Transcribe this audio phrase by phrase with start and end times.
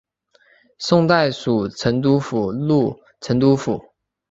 [0.79, 3.79] 宋代属成都府路成都府。